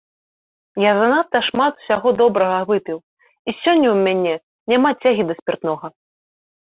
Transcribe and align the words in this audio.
Я 0.83 0.91
занадта 0.99 1.41
шмат 1.47 1.73
усяго 1.83 2.09
добрага 2.21 2.55
выпіў, 2.71 2.97
і 3.47 3.55
сёння 3.61 3.87
ў 3.91 3.97
мяне 4.07 4.33
няма 4.73 4.89
цягі 5.05 5.23
да 5.29 5.33
спіртнога. 5.41 5.87